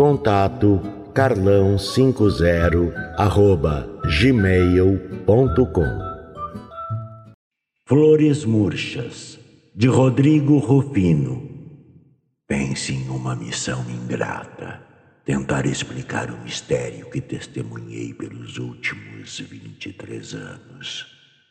Contato 0.00 0.80
carlão50 1.12 2.90
arroba 3.18 3.86
gmail.com 4.18 5.84
Flores 7.86 8.46
Murchas, 8.46 9.38
de 9.74 9.88
Rodrigo 9.88 10.56
Rufino. 10.56 11.46
Pense 12.48 12.94
em 12.94 13.10
uma 13.10 13.36
missão 13.36 13.84
ingrata. 13.90 14.80
Tentar 15.26 15.66
explicar 15.66 16.30
o 16.30 16.38
mistério 16.38 17.10
que 17.10 17.20
testemunhei 17.20 18.14
pelos 18.14 18.56
últimos 18.56 19.38
23 19.38 20.32
anos. 20.34 21.08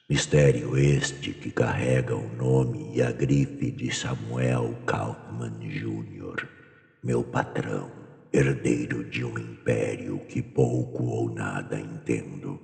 Mistério 0.09 0.75
este 0.75 1.33
que 1.33 1.52
carrega 1.52 2.16
o 2.16 2.36
nome 2.36 2.95
e 2.95 3.02
a 3.03 3.11
grife 3.11 3.70
de 3.70 3.94
Samuel 3.94 4.75
Kaufman 4.88 5.59
Jr., 5.59 6.47
meu 7.03 7.23
patrão 7.23 7.98
herdeiro 8.31 9.03
de 9.03 9.25
um 9.25 9.38
império 9.38 10.19
que 10.27 10.41
pouco 10.41 11.03
ou 11.03 11.33
nada 11.33 11.80
entendo. 11.80 12.59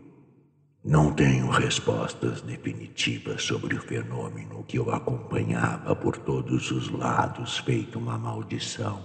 Não 0.83 1.11
tenho 1.11 1.49
respostas 1.49 2.41
definitivas 2.41 3.41
sobre 3.41 3.75
o 3.75 3.81
fenômeno 3.81 4.63
que 4.67 4.77
eu 4.77 4.91
acompanhava 4.91 5.95
por 5.95 6.17
todos 6.17 6.69
os 6.69 6.91
lados, 6.91 7.57
feito 7.57 7.97
uma 7.97 8.19
maldição. 8.19 9.02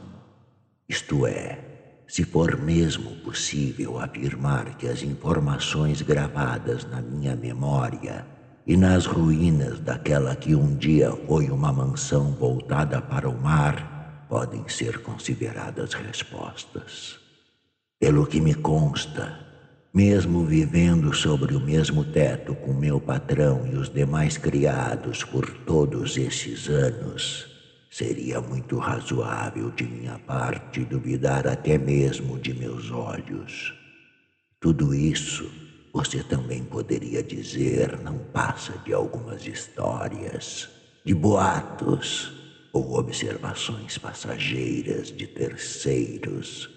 Isto 0.86 1.26
é, 1.26 2.04
se 2.06 2.24
for 2.24 2.60
mesmo 2.60 3.16
possível 3.24 3.98
afirmar 3.98 4.76
que 4.76 4.88
as 4.88 5.02
informações 5.02 6.02
gravadas 6.02 6.84
na 6.84 7.00
minha 7.00 7.34
memória 7.34 8.26
e 8.66 8.76
nas 8.76 9.06
ruínas 9.06 9.80
daquela 9.80 10.36
que 10.36 10.54
um 10.54 10.76
dia 10.76 11.10
foi 11.26 11.48
uma 11.48 11.72
mansão 11.72 12.32
voltada 12.32 13.00
para 13.00 13.26
o 13.28 13.40
mar 13.40 13.89
podem 14.30 14.66
ser 14.68 15.02
consideradas 15.02 15.92
respostas. 15.92 17.18
Pelo 17.98 18.24
que 18.24 18.40
me 18.40 18.54
consta, 18.54 19.44
mesmo 19.92 20.46
vivendo 20.46 21.12
sobre 21.12 21.56
o 21.56 21.60
mesmo 21.60 22.04
teto 22.04 22.54
com 22.54 22.72
meu 22.72 23.00
patrão 23.00 23.66
e 23.66 23.74
os 23.74 23.92
demais 23.92 24.38
criados 24.38 25.24
por 25.24 25.50
todos 25.64 26.16
esses 26.16 26.68
anos, 26.68 27.44
seria 27.90 28.40
muito 28.40 28.78
razoável 28.78 29.68
de 29.72 29.82
minha 29.82 30.16
parte 30.20 30.84
duvidar 30.84 31.48
até 31.48 31.76
mesmo 31.76 32.38
de 32.38 32.54
meus 32.54 32.88
olhos. 32.92 33.74
Tudo 34.60 34.94
isso 34.94 35.50
você 35.92 36.22
também 36.22 36.62
poderia 36.62 37.20
dizer 37.20 37.98
não 37.98 38.16
passa 38.16 38.78
de 38.84 38.92
algumas 38.92 39.44
histórias, 39.44 40.68
de 41.04 41.12
boatos 41.14 42.39
ou 42.72 42.98
observações 42.98 43.98
passageiras 43.98 45.08
de 45.08 45.26
terceiros 45.26 46.68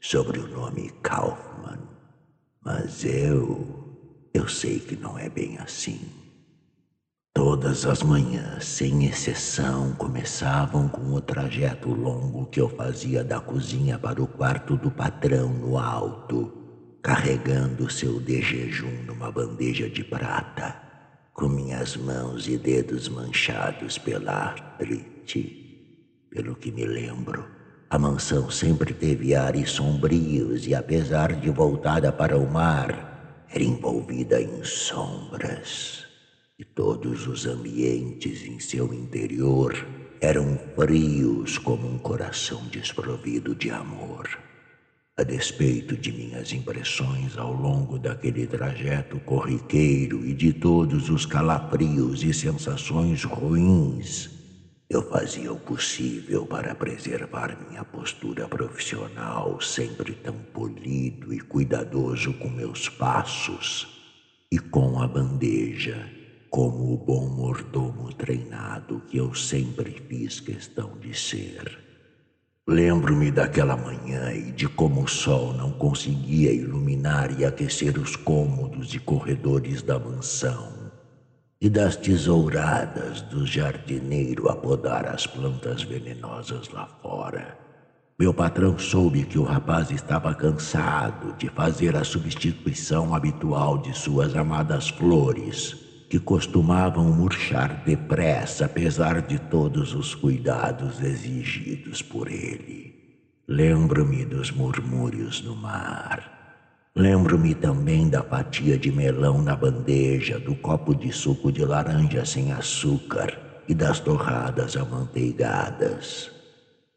sobre 0.00 0.38
o 0.38 0.46
nome 0.46 0.90
Kaufman. 1.02 1.78
Mas 2.64 3.04
eu, 3.04 4.28
eu 4.32 4.48
sei 4.48 4.78
que 4.78 4.96
não 4.96 5.18
é 5.18 5.28
bem 5.28 5.58
assim. 5.58 6.00
Todas 7.32 7.86
as 7.86 8.02
manhãs, 8.02 8.64
sem 8.64 9.06
exceção, 9.06 9.92
começavam 9.94 10.88
com 10.88 11.12
o 11.12 11.20
trajeto 11.20 11.88
longo 11.88 12.46
que 12.46 12.60
eu 12.60 12.68
fazia 12.68 13.22
da 13.22 13.40
cozinha 13.40 13.98
para 13.98 14.22
o 14.22 14.26
quarto 14.26 14.76
do 14.76 14.90
patrão 14.90 15.48
no 15.48 15.78
alto, 15.78 16.52
carregando 17.02 17.90
seu 17.90 18.20
de 18.20 18.42
jejum 18.42 19.04
numa 19.06 19.30
bandeja 19.30 19.88
de 19.88 20.02
prata, 20.02 20.76
com 21.32 21.48
minhas 21.48 21.96
mãos 21.96 22.48
e 22.48 22.58
dedos 22.58 23.08
manchados 23.08 23.96
pela 23.96 24.54
artrite 25.20 25.60
pelo 26.30 26.54
que 26.54 26.70
me 26.70 26.84
lembro, 26.84 27.44
a 27.88 27.98
mansão 27.98 28.50
sempre 28.50 28.94
teve 28.94 29.34
ares 29.34 29.70
sombrios 29.70 30.66
e, 30.66 30.74
apesar 30.74 31.32
de 31.34 31.50
voltada 31.50 32.12
para 32.12 32.38
o 32.38 32.48
mar, 32.48 33.44
era 33.52 33.64
envolvida 33.64 34.40
em 34.40 34.62
sombras. 34.62 36.04
E 36.58 36.64
todos 36.64 37.26
os 37.26 37.46
ambientes 37.46 38.44
em 38.44 38.60
seu 38.60 38.94
interior 38.94 39.74
eram 40.20 40.58
frios 40.76 41.58
como 41.58 41.88
um 41.88 41.98
coração 41.98 42.62
desprovido 42.68 43.54
de 43.54 43.70
amor. 43.70 44.28
A 45.16 45.24
despeito 45.24 45.96
de 45.96 46.12
minhas 46.12 46.52
impressões 46.52 47.36
ao 47.36 47.52
longo 47.52 47.98
daquele 47.98 48.46
trajeto 48.46 49.18
corriqueiro 49.20 50.24
e 50.24 50.32
de 50.32 50.52
todos 50.52 51.10
os 51.10 51.26
calafrios 51.26 52.22
e 52.22 52.32
sensações 52.32 53.24
ruins, 53.24 54.39
eu 54.90 55.02
fazia 55.02 55.52
o 55.52 55.56
possível 55.56 56.44
para 56.44 56.74
preservar 56.74 57.56
minha 57.68 57.84
postura 57.84 58.48
profissional, 58.48 59.60
sempre 59.60 60.14
tão 60.14 60.34
polido 60.52 61.32
e 61.32 61.38
cuidadoso 61.38 62.32
com 62.34 62.48
meus 62.48 62.88
passos 62.88 63.86
e 64.50 64.58
com 64.58 65.00
a 65.00 65.06
bandeja, 65.06 66.10
como 66.50 66.92
o 66.92 66.96
bom 66.96 67.28
mordomo 67.28 68.12
treinado 68.12 69.00
que 69.06 69.18
eu 69.18 69.32
sempre 69.32 70.02
fiz 70.08 70.40
questão 70.40 70.98
de 70.98 71.16
ser. 71.16 71.78
Lembro-me 72.66 73.30
daquela 73.30 73.76
manhã 73.76 74.32
e 74.32 74.50
de 74.50 74.68
como 74.68 75.04
o 75.04 75.08
sol 75.08 75.52
não 75.52 75.70
conseguia 75.70 76.52
iluminar 76.52 77.38
e 77.38 77.44
aquecer 77.44 77.96
os 77.96 78.16
cômodos 78.16 78.92
e 78.92 78.98
corredores 78.98 79.82
da 79.82 80.00
mansão 80.00 80.79
e 81.60 81.68
das 81.68 81.94
tesouradas 81.94 83.20
do 83.20 83.46
jardineiro 83.46 84.48
a 84.48 84.56
podar 84.56 85.06
as 85.06 85.26
plantas 85.26 85.82
venenosas 85.82 86.70
lá 86.70 86.86
fora. 87.02 87.58
Meu 88.18 88.32
patrão 88.32 88.78
soube 88.78 89.24
que 89.24 89.38
o 89.38 89.44
rapaz 89.44 89.90
estava 89.90 90.34
cansado 90.34 91.34
de 91.36 91.48
fazer 91.50 91.96
a 91.96 92.04
substituição 92.04 93.14
habitual 93.14 93.76
de 93.76 93.96
suas 93.96 94.34
amadas 94.34 94.88
flores, 94.88 95.76
que 96.08 96.18
costumavam 96.18 97.12
murchar 97.12 97.84
depressa 97.84 98.64
apesar 98.64 99.22
de 99.22 99.38
todos 99.38 99.94
os 99.94 100.14
cuidados 100.14 101.00
exigidos 101.00 102.00
por 102.00 102.28
ele. 102.30 103.20
Lembro-me 103.46 104.24
dos 104.24 104.50
murmúrios 104.50 105.42
no 105.42 105.54
mar 105.54 106.39
Lembro-me 106.94 107.54
também 107.54 108.08
da 108.08 108.20
fatia 108.20 108.76
de 108.76 108.90
melão 108.90 109.40
na 109.40 109.54
bandeja, 109.54 110.40
do 110.40 110.56
copo 110.56 110.92
de 110.92 111.12
suco 111.12 111.52
de 111.52 111.64
laranja 111.64 112.24
sem 112.24 112.50
açúcar 112.50 113.38
e 113.68 113.74
das 113.74 114.00
torradas 114.00 114.76
amanteigadas. 114.76 116.32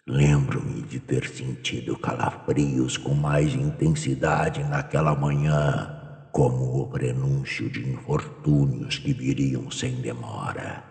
Lembro-me 0.08 0.82
de 0.82 1.00
ter 1.00 1.28
sentido 1.28 1.96
calafrios 1.96 2.98
com 2.98 3.14
mais 3.14 3.54
intensidade 3.54 4.64
naquela 4.64 5.16
manhã, 5.16 5.96
como 6.32 6.82
o 6.82 6.88
prenúncio 6.88 7.70
de 7.70 7.88
infortúnios 7.88 8.98
que 8.98 9.14
viriam 9.14 9.70
sem 9.70 10.02
demora. 10.02 10.84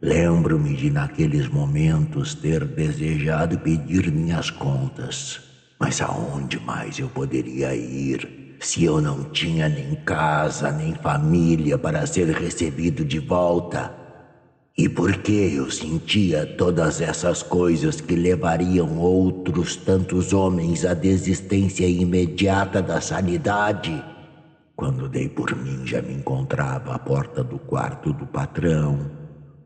Lembro-me 0.00 0.74
de 0.74 0.90
naqueles 0.90 1.48
momentos 1.48 2.34
ter 2.34 2.64
desejado 2.64 3.58
pedir 3.58 4.10
minhas 4.10 4.48
contas, 4.48 5.38
mas 5.78 6.00
aonde 6.00 6.58
mais 6.58 6.98
eu 6.98 7.08
poderia 7.10 7.74
ir 7.74 8.37
se 8.60 8.84
eu 8.84 9.00
não 9.00 9.24
tinha 9.24 9.68
nem 9.68 9.94
casa, 9.96 10.72
nem 10.72 10.94
família 10.94 11.78
para 11.78 12.06
ser 12.06 12.28
recebido 12.30 13.04
de 13.04 13.18
volta? 13.18 13.94
E 14.76 14.88
por 14.88 15.16
que 15.18 15.56
eu 15.56 15.70
sentia 15.70 16.46
todas 16.46 17.00
essas 17.00 17.42
coisas 17.42 18.00
que 18.00 18.14
levariam 18.14 18.98
outros 18.98 19.74
tantos 19.74 20.32
homens 20.32 20.84
à 20.84 20.94
desistência 20.94 21.86
imediata 21.86 22.80
da 22.80 23.00
sanidade? 23.00 24.04
Quando 24.76 25.08
dei 25.08 25.28
por 25.28 25.56
mim, 25.56 25.84
já 25.84 26.00
me 26.00 26.14
encontrava 26.14 26.94
à 26.94 26.98
porta 26.98 27.42
do 27.42 27.58
quarto 27.58 28.12
do 28.12 28.24
patrão, 28.24 29.10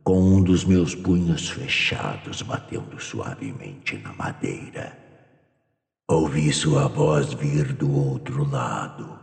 com 0.02 0.18
um 0.18 0.42
dos 0.42 0.64
meus 0.64 0.94
punhos 0.94 1.50
fechados 1.50 2.40
batendo 2.40 2.98
suavemente 2.98 3.98
na 3.98 4.14
madeira. 4.14 5.01
Ouvi 6.12 6.53
sua 6.53 6.88
voz 6.88 7.32
vir 7.32 7.73
do 7.73 7.91
outro 7.91 8.49
lado, 8.49 9.19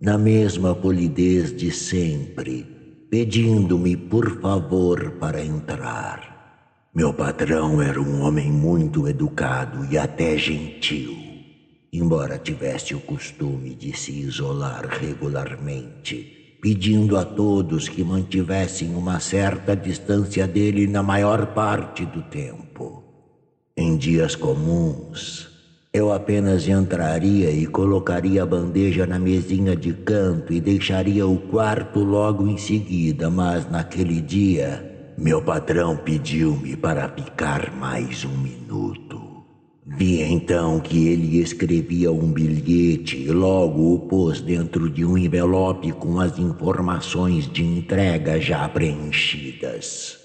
na 0.00 0.16
mesma 0.16 0.74
polidez 0.74 1.54
de 1.56 1.72
sempre, 1.72 2.64
pedindo-me 3.10 3.96
por 3.96 4.40
favor 4.40 5.12
para 5.18 5.44
entrar. 5.44 6.88
Meu 6.94 7.12
patrão 7.12 7.82
era 7.82 8.00
um 8.00 8.22
homem 8.22 8.50
muito 8.50 9.08
educado 9.08 9.84
e 9.90 9.98
até 9.98 10.38
gentil 10.38 11.30
embora 11.92 12.38
tivesse 12.38 12.94
o 12.94 13.00
costume 13.00 13.74
de 13.74 13.96
se 13.96 14.12
isolar 14.12 14.86
regularmente, 14.86 16.56
pedindo 16.62 17.16
a 17.16 17.24
todos 17.24 17.88
que 17.88 18.04
mantivessem 18.04 18.94
uma 18.94 19.18
certa 19.18 19.74
distância 19.74 20.46
dele 20.46 20.86
na 20.86 21.02
maior 21.02 21.46
parte 21.48 22.06
do 22.06 22.22
tempo. 22.22 23.02
Em 23.76 23.96
dias 23.96 24.36
comuns, 24.36 25.49
eu 25.92 26.12
apenas 26.12 26.68
entraria 26.68 27.50
e 27.50 27.66
colocaria 27.66 28.44
a 28.44 28.46
bandeja 28.46 29.06
na 29.06 29.18
mesinha 29.18 29.74
de 29.74 29.92
canto 29.92 30.52
e 30.52 30.60
deixaria 30.60 31.26
o 31.26 31.36
quarto 31.36 31.98
logo 32.00 32.46
em 32.46 32.56
seguida, 32.56 33.28
mas 33.28 33.68
naquele 33.68 34.20
dia, 34.20 35.12
meu 35.18 35.42
patrão 35.42 35.96
pediu-me 35.96 36.76
para 36.76 37.08
ficar 37.08 37.74
mais 37.74 38.24
um 38.24 38.38
minuto. 38.38 39.20
Vi 39.84 40.22
então 40.22 40.78
que 40.78 41.08
ele 41.08 41.40
escrevia 41.40 42.12
um 42.12 42.30
bilhete 42.30 43.16
e 43.16 43.32
logo 43.32 43.92
o 43.92 43.98
pôs 43.98 44.40
dentro 44.40 44.88
de 44.88 45.04
um 45.04 45.18
envelope 45.18 45.90
com 45.90 46.20
as 46.20 46.38
informações 46.38 47.50
de 47.50 47.64
entrega 47.64 48.40
já 48.40 48.68
preenchidas. 48.68 50.19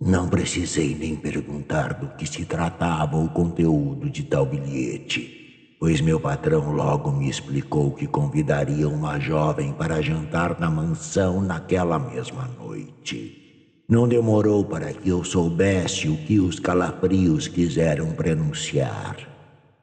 Não 0.00 0.28
precisei 0.28 0.94
nem 0.94 1.16
perguntar 1.16 1.94
do 1.94 2.06
que 2.16 2.24
se 2.24 2.44
tratava 2.44 3.16
o 3.16 3.28
conteúdo 3.28 4.08
de 4.08 4.22
tal 4.22 4.46
bilhete, 4.46 5.74
pois 5.80 6.00
meu 6.00 6.20
patrão 6.20 6.70
logo 6.70 7.10
me 7.10 7.28
explicou 7.28 7.90
que 7.90 8.06
convidaria 8.06 8.88
uma 8.88 9.18
jovem 9.18 9.72
para 9.72 10.00
jantar 10.00 10.60
na 10.60 10.70
mansão 10.70 11.40
naquela 11.40 11.98
mesma 11.98 12.48
noite. 12.60 13.82
Não 13.88 14.06
demorou 14.06 14.64
para 14.64 14.92
que 14.92 15.08
eu 15.08 15.24
soubesse 15.24 16.08
o 16.08 16.16
que 16.16 16.38
os 16.38 16.60
calafrios 16.60 17.48
quiseram 17.48 18.12
pronunciar. 18.12 19.16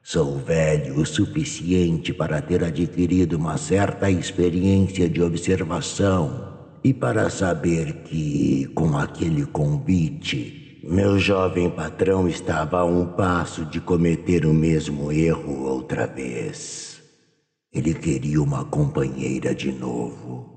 Sou 0.02 0.38
velho 0.38 0.98
o 0.98 1.04
suficiente 1.04 2.14
para 2.14 2.40
ter 2.40 2.64
adquirido 2.64 3.34
uma 3.34 3.58
certa 3.58 4.10
experiência 4.10 5.10
de 5.10 5.20
observação 5.20 6.45
e 6.86 6.94
para 6.94 7.28
saber 7.28 8.04
que, 8.04 8.70
com 8.72 8.96
aquele 8.96 9.44
convite, 9.44 10.80
meu 10.84 11.18
jovem 11.18 11.68
patrão 11.68 12.28
estava 12.28 12.78
a 12.78 12.84
um 12.84 13.04
passo 13.04 13.64
de 13.64 13.80
cometer 13.80 14.46
o 14.46 14.54
mesmo 14.54 15.10
erro 15.10 15.64
outra 15.64 16.06
vez. 16.06 17.02
Ele 17.72 17.92
queria 17.92 18.40
uma 18.40 18.64
companheira 18.64 19.52
de 19.52 19.72
novo. 19.72 20.48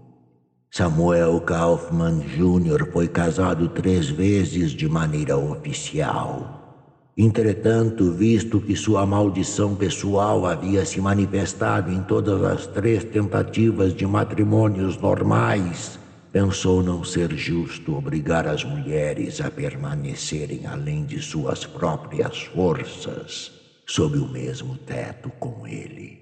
Samuel 0.69 1.41
Kaufman 1.41 2.19
Jr. 2.19 2.91
foi 2.91 3.07
casado 3.07 3.67
três 3.69 4.07
vezes 4.07 4.69
de 4.69 4.87
maneira 4.87 5.35
oficial. 5.35 7.09
Entretanto, 7.17 8.11
visto 8.11 8.61
que 8.61 8.75
sua 8.75 9.03
maldição 9.03 9.73
pessoal 9.73 10.45
havia 10.45 10.85
se 10.85 11.01
manifestado 11.01 11.91
em 11.91 12.03
todas 12.03 12.43
as 12.43 12.67
três 12.67 13.03
tentativas 13.03 13.95
de 13.95 14.05
matrimônios 14.05 14.95
normais, 14.95 15.97
pensou 16.31 16.83
não 16.83 17.03
ser 17.03 17.35
justo 17.35 17.95
obrigar 17.95 18.47
as 18.47 18.63
mulheres 18.63 19.41
a 19.41 19.49
permanecerem 19.49 20.65
além 20.65 21.05
de 21.05 21.19
suas 21.21 21.65
próprias 21.65 22.43
forças 22.43 23.51
sob 23.85 24.19
o 24.19 24.27
mesmo 24.27 24.77
teto 24.77 25.31
com 25.39 25.65
ele. 25.65 26.19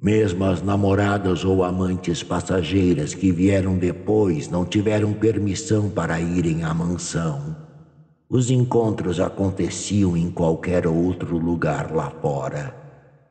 Mesmo 0.00 0.44
as 0.44 0.62
namoradas 0.62 1.44
ou 1.44 1.64
amantes 1.64 2.22
passageiras 2.22 3.14
que 3.14 3.32
vieram 3.32 3.76
depois 3.76 4.48
não 4.48 4.64
tiveram 4.64 5.12
permissão 5.14 5.88
para 5.88 6.20
irem 6.20 6.62
à 6.62 6.72
mansão. 6.74 7.56
Os 8.28 8.50
encontros 8.50 9.18
aconteciam 9.18 10.16
em 10.16 10.30
qualquer 10.30 10.86
outro 10.86 11.38
lugar 11.38 11.90
lá 11.90 12.10
fora. 12.10 12.77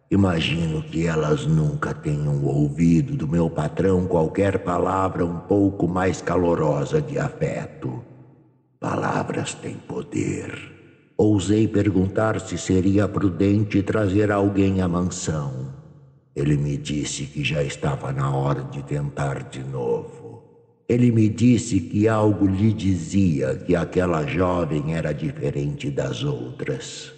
Imagino 0.09 0.81
que 0.83 1.05
elas 1.05 1.45
nunca 1.45 1.93
tenham 1.93 2.45
ouvido 2.45 3.17
do 3.17 3.27
meu 3.27 3.49
patrão 3.49 4.07
qualquer 4.07 4.59
palavra 4.59 5.25
um 5.25 5.39
pouco 5.39 5.85
mais 5.85 6.21
calorosa 6.21 7.01
de 7.01 7.19
afeto. 7.19 8.01
Palavras 8.79 9.53
têm 9.53 9.75
poder. 9.75 10.53
Ousei 11.17 11.67
perguntar 11.67 12.39
se 12.39 12.57
seria 12.57 13.05
prudente 13.05 13.83
trazer 13.83 14.31
alguém 14.31 14.81
à 14.81 14.87
mansão. 14.87 15.73
Ele 16.33 16.55
me 16.55 16.77
disse 16.77 17.25
que 17.25 17.43
já 17.43 17.61
estava 17.61 18.13
na 18.13 18.33
hora 18.33 18.63
de 18.63 18.81
tentar 18.83 19.49
de 19.49 19.61
novo. 19.61 20.41
Ele 20.87 21.11
me 21.11 21.27
disse 21.27 21.81
que 21.81 22.07
algo 22.07 22.47
lhe 22.47 22.71
dizia 22.71 23.55
que 23.55 23.75
aquela 23.75 24.25
jovem 24.25 24.95
era 24.95 25.11
diferente 25.11 25.91
das 25.91 26.23
outras. 26.23 27.16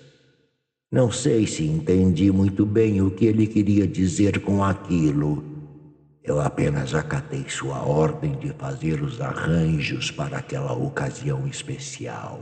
Não 0.91 1.11
sei 1.11 1.45
se 1.45 1.63
entendi 1.63 2.31
muito 2.31 2.65
bem 2.65 2.99
o 2.99 3.11
que 3.11 3.25
ele 3.25 3.45
queria 3.45 3.85
dizer 3.85 4.39
com 4.39 4.63
aquilo. 4.63 5.43
Eu 6.23 6.41
apenas 6.41 6.95
acatei 6.95 7.45
sua 7.47 7.83
ordem 7.85 8.35
de 8.39 8.51
fazer 8.53 9.03
os 9.03 9.21
arranjos 9.21 10.09
para 10.09 10.37
aquela 10.37 10.73
ocasião 10.73 11.45
especial. 11.47 12.39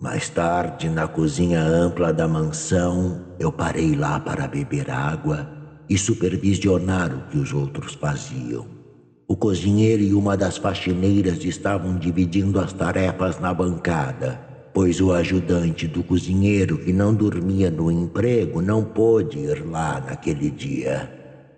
Mais 0.00 0.30
tarde, 0.30 0.88
na 0.88 1.06
cozinha 1.06 1.60
ampla 1.60 2.14
da 2.14 2.26
mansão, 2.26 3.26
eu 3.38 3.52
parei 3.52 3.94
lá 3.94 4.18
para 4.18 4.48
beber 4.48 4.90
água 4.90 5.46
e 5.86 5.98
supervisionar 5.98 7.14
o 7.14 7.28
que 7.28 7.36
os 7.36 7.52
outros 7.52 7.92
faziam. 7.92 8.66
O 9.28 9.36
cozinheiro 9.36 10.02
e 10.02 10.14
uma 10.14 10.34
das 10.34 10.56
faxineiras 10.56 11.44
estavam 11.44 11.98
dividindo 11.98 12.58
as 12.58 12.72
tarefas 12.72 13.38
na 13.38 13.52
bancada, 13.52 14.53
pois 14.74 15.00
o 15.00 15.12
ajudante 15.12 15.86
do 15.86 16.02
cozinheiro, 16.02 16.76
que 16.76 16.92
não 16.92 17.14
dormia 17.14 17.70
no 17.70 17.92
emprego, 17.92 18.60
não 18.60 18.84
pôde 18.84 19.38
ir 19.38 19.64
lá 19.64 20.00
naquele 20.00 20.50
dia. 20.50 21.08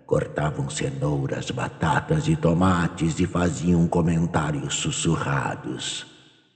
Cortavam 0.05 0.69
cenouras, 0.69 1.49
batatas 1.49 2.27
e 2.27 2.35
tomates 2.35 3.19
e 3.19 3.25
faziam 3.25 3.87
comentários 3.87 4.75
sussurrados. 4.75 6.05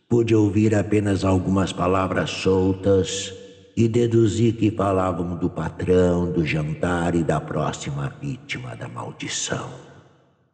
Pude 0.08 0.36
ouvir 0.36 0.76
apenas 0.76 1.26
algumas 1.26 1.74
palavras 1.74 2.30
soltas 2.30 3.34
e 3.76 3.88
deduzi 3.88 4.52
que 4.52 4.70
falavam 4.70 5.36
do 5.36 5.50
patrão, 5.50 6.32
do 6.32 6.46
jantar 6.46 7.16
e 7.16 7.24
da 7.24 7.42
próxima 7.42 8.14
vítima 8.22 8.76
da 8.76 8.88
maldição. 8.88 9.70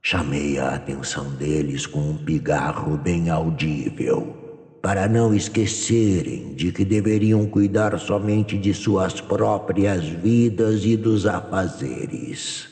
Chamei 0.01 0.57
a 0.57 0.69
atenção 0.69 1.31
deles 1.31 1.85
com 1.85 1.99
um 1.99 2.17
pigarro 2.17 2.97
bem 2.97 3.29
audível, 3.29 4.46
para 4.87 5.05
não 5.05 5.33
esquecerem 5.33 6.53
de 6.53 6.71
que 6.71 6.85
deveriam 6.85 7.45
cuidar 7.45 7.99
somente 7.99 8.57
de 8.57 8.73
suas 8.73 9.19
próprias 9.19 10.07
vidas 10.07 10.85
e 10.85 10.95
dos 10.95 11.25
afazeres. 11.25 12.69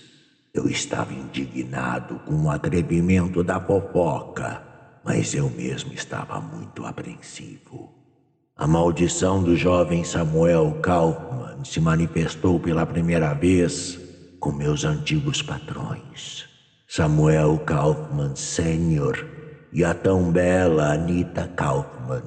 Eu 0.53 0.65
estava 0.69 1.12
indignado 1.12 2.22
com 2.25 2.43
o 2.43 2.50
atrevimento 2.50 3.43
da 3.43 3.60
fofoca, 3.60 4.63
mas 5.03 5.34
eu 5.34 5.50
mesmo 5.50 5.91
estava 5.91 6.39
muito 6.39 6.86
apreensivo. 6.86 7.93
A 8.55 8.65
maldição 8.65 9.43
do 9.43 9.53
jovem 9.53 10.05
Samuel 10.05 10.79
Kaufman 10.81 11.65
se 11.65 11.81
manifestou 11.81 12.62
pela 12.62 12.86
primeira 12.86 13.34
vez 13.34 14.00
com 14.39 14.53
meus 14.53 14.86
antigos 14.86 15.41
patrões, 15.41 16.45
Samuel 16.88 17.60
Kaufman 17.65 18.38
Sênior 18.38 19.35
e 19.75 19.84
a 19.84 19.94
tão 19.94 20.32
bela 20.32 20.94
Anita 20.94 21.50
Kaufman. 21.53 22.24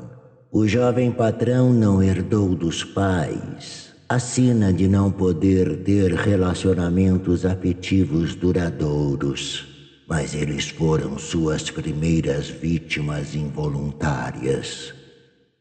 O 0.52 0.68
jovem 0.68 1.10
patrão 1.10 1.72
não 1.72 2.02
herdou 2.02 2.54
dos 2.54 2.84
pais 2.84 3.88
a 4.06 4.18
sina 4.18 4.70
de 4.70 4.86
não 4.86 5.10
poder 5.10 5.78
ter 5.78 6.12
relacionamentos 6.12 7.46
afetivos 7.46 8.34
duradouros, 8.34 9.66
mas 10.06 10.34
eles 10.34 10.68
foram 10.68 11.18
suas 11.18 11.70
primeiras 11.70 12.48
vítimas 12.48 13.34
involuntárias. 13.34 14.92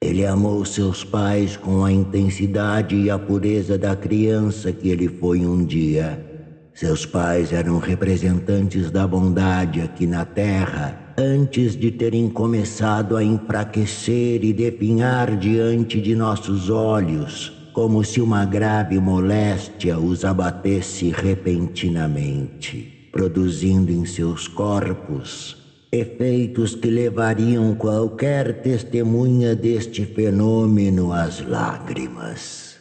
Ele 0.02 0.26
amou 0.26 0.66
seus 0.66 1.06
pais 1.06 1.56
com 1.56 1.86
a 1.86 1.92
intensidade 1.92 2.98
e 2.98 3.10
a 3.10 3.18
pureza 3.18 3.78
da 3.78 3.96
criança 3.96 4.74
que 4.74 4.90
ele 4.90 5.08
foi 5.08 5.46
um 5.46 5.66
dia. 5.66 6.22
Seus 6.74 7.06
pais 7.06 7.54
eram 7.54 7.80
representantes 7.80 8.92
da 8.92 9.08
bondade 9.08 9.82
aqui 9.82 10.06
na 10.06 10.26
terra 10.26 11.07
antes 11.18 11.76
de 11.76 11.92
terem 11.92 12.30
começado 12.30 13.18
a 13.18 13.24
enfraquecer 13.24 14.44
e 14.44 14.54
definhar 14.54 15.36
diante 15.36 16.00
de 16.00 16.16
nossos 16.16 16.70
olhos, 16.70 17.52
como 17.74 18.04
se 18.04 18.22
uma 18.22 18.46
grave 18.46 19.00
moléstia 19.00 19.98
os 19.98 20.24
abatesse 20.24 21.10
repentinamente. 21.10 23.10
produzindo 23.12 23.92
em 23.92 24.06
seus 24.06 24.48
corpos 24.48 25.58
efeitos 25.92 26.76
que 26.76 26.90
levariam 26.90 27.74
qualquer 27.74 28.62
testemunha 28.62 29.56
deste 29.56 30.06
fenômeno 30.06 31.14
às 31.14 31.46
lágrimas. 31.46 32.76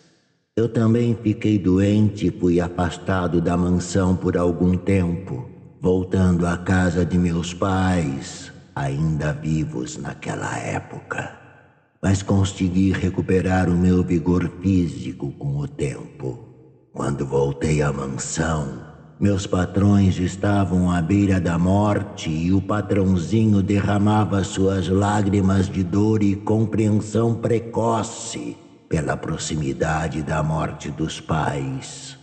Eu 0.57 0.69
também 0.69 1.17
fiquei 1.23 1.59
doente 1.59 2.27
e 2.27 2.31
fui 2.31 2.61
afastado 2.61 3.41
da 3.41 3.57
mansão 3.57 4.17
por 4.17 4.37
algum 4.37 4.77
tempo, 4.77 5.46
voltando 5.81 6.47
à 6.47 6.57
casa 6.57 7.05
de 7.05 7.19
meus 7.19 7.53
pais, 7.53 8.53
ainda 8.75 9.33
vivos 9.33 9.97
naquela 9.97 10.57
época. 10.59 11.33
Mas 12.03 12.23
consegui 12.23 12.93
recuperar 12.93 13.69
o 13.69 13.77
meu 13.77 14.03
vigor 14.03 14.51
físico 14.61 15.33
com 15.33 15.59
o 15.59 15.67
tempo. 15.69 16.39
Quando 16.93 17.27
voltei 17.27 17.83
à 17.83 17.93
mansão, 17.93 18.81
meus 19.19 19.47
patrões 19.47 20.19
estavam 20.19 20.91
à 20.91 21.01
beira 21.01 21.41
da 21.41 21.59
morte 21.59 22.29
e 22.29 22.53
o 22.53 22.61
patrãozinho 22.61 23.63
derramava 23.63 24.45
suas 24.45 24.89
lágrimas 24.89 25.71
de 25.71 25.83
dor 25.83 26.23
e 26.23 26.37
compreensão 26.37 27.35
precoce 27.35 28.57
pela 28.89 29.17
proximidade 29.17 30.23
da 30.23 30.43
morte 30.43 30.91
dos 30.91 31.19
pais. 31.19 32.17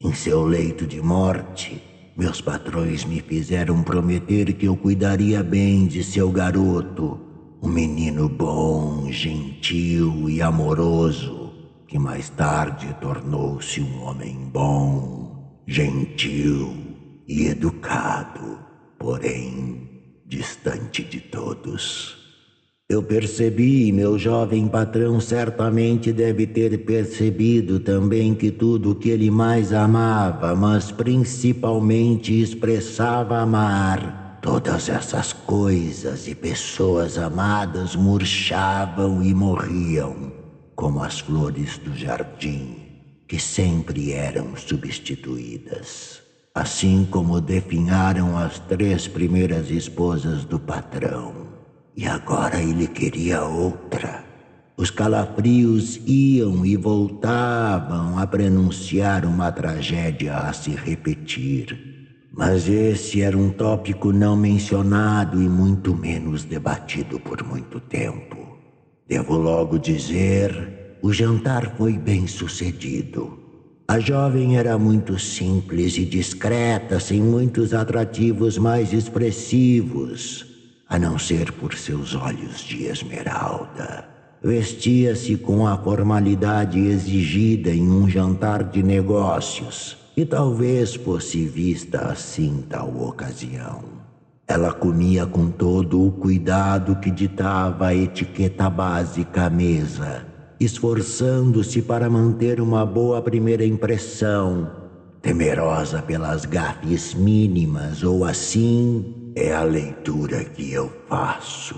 Em 0.00 0.12
seu 0.12 0.44
leito 0.44 0.86
de 0.86 1.00
morte, 1.00 1.93
meus 2.16 2.40
patrões 2.40 3.04
me 3.04 3.20
fizeram 3.20 3.82
prometer 3.82 4.52
que 4.52 4.66
eu 4.66 4.76
cuidaria 4.76 5.42
bem 5.42 5.86
de 5.86 6.04
seu 6.04 6.30
garoto, 6.30 7.20
um 7.60 7.68
menino 7.68 8.28
bom, 8.28 9.10
gentil 9.10 10.30
e 10.30 10.40
amoroso, 10.40 11.52
que 11.88 11.98
mais 11.98 12.28
tarde 12.30 12.94
tornou-se 13.00 13.80
um 13.80 14.02
homem 14.04 14.48
bom, 14.52 15.60
gentil 15.66 16.76
e 17.26 17.46
educado, 17.46 18.58
porém 18.98 19.88
distante 20.24 21.02
de 21.02 21.20
todos. 21.20 22.23
Eu 22.94 23.02
percebi, 23.02 23.90
meu 23.90 24.16
jovem 24.16 24.68
patrão 24.68 25.20
certamente 25.20 26.12
deve 26.12 26.46
ter 26.46 26.78
percebido 26.84 27.80
também 27.80 28.36
que 28.36 28.52
tudo 28.52 28.92
o 28.92 28.94
que 28.94 29.10
ele 29.10 29.32
mais 29.32 29.72
amava, 29.72 30.54
mas 30.54 30.92
principalmente 30.92 32.40
expressava 32.40 33.38
amar, 33.38 34.38
todas 34.40 34.88
essas 34.88 35.32
coisas 35.32 36.28
e 36.28 36.36
pessoas 36.36 37.18
amadas 37.18 37.96
murchavam 37.96 39.24
e 39.24 39.34
morriam, 39.34 40.32
como 40.76 41.02
as 41.02 41.18
flores 41.18 41.78
do 41.78 41.96
jardim, 41.96 42.76
que 43.26 43.40
sempre 43.40 44.12
eram 44.12 44.56
substituídas. 44.56 46.22
Assim 46.54 47.04
como 47.10 47.40
definharam 47.40 48.38
as 48.38 48.60
três 48.60 49.08
primeiras 49.08 49.68
esposas 49.68 50.44
do 50.44 50.60
patrão. 50.60 51.53
E 51.96 52.06
agora 52.06 52.60
ele 52.60 52.88
queria 52.88 53.44
outra. 53.44 54.24
Os 54.76 54.90
calafrios 54.90 56.00
iam 56.04 56.66
e 56.66 56.76
voltavam 56.76 58.18
a 58.18 58.26
prenunciar 58.26 59.24
uma 59.24 59.52
tragédia 59.52 60.36
a 60.36 60.52
se 60.52 60.70
repetir. 60.70 61.78
Mas 62.32 62.68
esse 62.68 63.22
era 63.22 63.38
um 63.38 63.48
tópico 63.48 64.12
não 64.12 64.36
mencionado 64.36 65.40
e 65.40 65.48
muito 65.48 65.94
menos 65.94 66.42
debatido 66.42 67.20
por 67.20 67.44
muito 67.44 67.78
tempo. 67.78 68.58
Devo 69.06 69.36
logo 69.36 69.78
dizer, 69.78 70.98
o 71.00 71.12
jantar 71.12 71.76
foi 71.76 71.92
bem 71.92 72.26
sucedido. 72.26 73.38
A 73.86 74.00
jovem 74.00 74.56
era 74.56 74.76
muito 74.76 75.16
simples 75.16 75.96
e 75.96 76.04
discreta, 76.04 76.98
sem 76.98 77.20
muitos 77.20 77.72
atrativos 77.72 78.58
mais 78.58 78.92
expressivos 78.92 80.53
a 80.88 80.98
não 80.98 81.18
ser 81.18 81.52
por 81.52 81.74
seus 81.74 82.14
olhos 82.14 82.60
de 82.60 82.84
esmeralda. 82.84 84.08
Vestia-se 84.42 85.36
com 85.36 85.66
a 85.66 85.76
formalidade 85.78 86.78
exigida 86.78 87.70
em 87.70 87.88
um 87.88 88.08
jantar 88.08 88.62
de 88.62 88.82
negócios, 88.82 89.96
e 90.16 90.24
talvez 90.24 90.94
fosse 90.94 91.46
vista 91.46 92.12
assim 92.12 92.62
tal 92.68 92.94
ocasião. 93.02 93.82
Ela 94.46 94.72
comia 94.72 95.24
com 95.24 95.50
todo 95.50 96.06
o 96.06 96.12
cuidado 96.12 96.96
que 96.96 97.10
ditava 97.10 97.86
a 97.86 97.94
etiqueta 97.94 98.68
básica 98.68 99.46
à 99.46 99.50
mesa, 99.50 100.26
esforçando-se 100.60 101.80
para 101.80 102.10
manter 102.10 102.60
uma 102.60 102.84
boa 102.84 103.22
primeira 103.22 103.64
impressão, 103.64 104.70
temerosa 105.22 106.02
pelas 106.02 106.44
gafes 106.44 107.14
mínimas 107.14 108.04
ou 108.04 108.24
assim 108.24 109.23
é 109.36 109.52
a 109.52 109.64
leitura 109.64 110.44
que 110.44 110.72
eu 110.72 110.92
faço. 111.08 111.74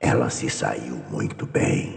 Ela 0.00 0.30
se 0.30 0.48
saiu 0.48 0.98
muito 1.10 1.44
bem. 1.44 1.94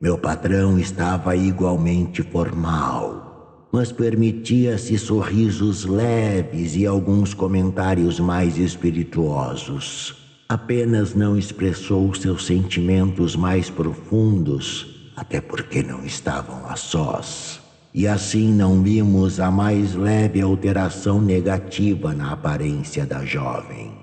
Meu 0.00 0.18
patrão 0.18 0.78
estava 0.78 1.34
igualmente 1.34 2.22
formal, 2.22 3.68
mas 3.72 3.90
permitia-se 3.90 4.98
sorrisos 4.98 5.86
leves 5.86 6.76
e 6.76 6.84
alguns 6.84 7.32
comentários 7.32 8.20
mais 8.20 8.58
espirituosos. 8.58 10.14
Apenas 10.48 11.14
não 11.14 11.38
expressou 11.38 12.14
seus 12.14 12.44
sentimentos 12.44 13.34
mais 13.34 13.70
profundos, 13.70 15.10
até 15.16 15.40
porque 15.40 15.82
não 15.82 16.04
estavam 16.04 16.66
a 16.68 16.76
sós. 16.76 17.58
E 17.92 18.06
assim 18.06 18.52
não 18.52 18.82
vimos 18.82 19.40
a 19.40 19.50
mais 19.50 19.94
leve 19.94 20.42
alteração 20.42 21.22
negativa 21.22 22.12
na 22.12 22.32
aparência 22.32 23.06
da 23.06 23.24
jovem. 23.24 23.95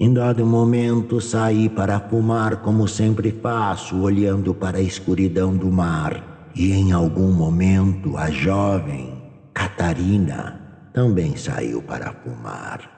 Em 0.00 0.14
dado 0.14 0.46
momento 0.46 1.20
saí 1.20 1.68
para 1.68 1.98
fumar 1.98 2.58
como 2.58 2.86
sempre 2.86 3.32
faço, 3.32 4.00
olhando 4.00 4.54
para 4.54 4.78
a 4.78 4.80
escuridão 4.80 5.56
do 5.56 5.72
mar. 5.72 6.50
E 6.54 6.72
em 6.72 6.92
algum 6.92 7.32
momento 7.32 8.16
a 8.16 8.30
jovem, 8.30 9.12
Catarina, 9.52 10.90
também 10.92 11.36
saiu 11.36 11.82
para 11.82 12.12
fumar. 12.12 12.88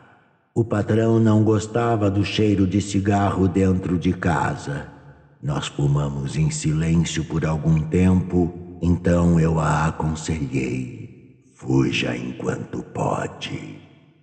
O 0.55 0.63
patrão 0.63 1.19
não 1.19 1.43
gostava 1.43 2.11
do 2.11 2.23
cheiro 2.23 2.67
de 2.67 2.83
cigarro 2.83 3.49
dentro 3.49 3.99
de 3.99 4.13
casa. 4.13 4.87
Nós 5.43 5.69
fumamos 5.69 6.37
em 6.37 6.51
silêncio 6.51 7.25
por 7.25 7.47
algum 7.47 7.81
tempo, 7.81 8.53
então 8.83 9.41
eu 9.41 9.59
a 9.59 9.87
aconselhei: 9.87 11.47
fuja 11.55 12.15
enquanto 12.15 12.83
pode. 12.83 13.80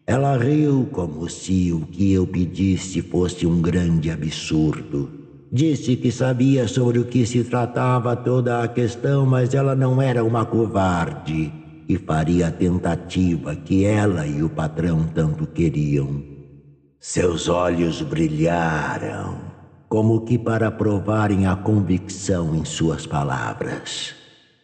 Ela 0.10 0.38
riu 0.38 0.88
como 0.90 1.30
se 1.30 1.74
o 1.74 1.82
que 1.82 2.14
eu 2.14 2.26
pedisse 2.26 3.02
fosse 3.02 3.46
um 3.46 3.62
grande 3.62 4.10
absurdo. 4.10 5.12
Disse 5.52 5.98
que 5.98 6.14
sabia 6.14 6.66
sobre 6.66 6.98
o 6.98 7.06
que 7.06 7.26
se 7.26 7.44
tratava 7.44 8.16
toda 8.16 8.64
a 8.64 8.70
questão, 8.70 9.26
mas 9.26 9.54
ela 9.54 9.76
não 9.76 10.02
era 10.02 10.24
uma 10.24 10.46
covarde 10.46 11.52
e 11.90 11.98
faria 11.98 12.48
a 12.48 12.52
tentativa 12.52 13.54
que 13.54 13.84
ela 13.84 14.26
e 14.26 14.42
o 14.42 14.50
patrão 14.50 15.06
tanto 15.14 15.46
queriam. 15.46 16.24
Seus 17.02 17.50
olhos 17.50 18.02
brilharam, 18.02 19.38
como 19.90 20.22
que 20.22 20.38
para 20.38 20.72
provarem 20.72 21.48
a 21.48 21.56
convicção 21.58 22.56
em 22.56 22.64
suas 22.64 23.06
palavras. 23.06 24.17